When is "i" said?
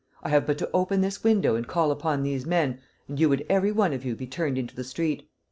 0.23-0.29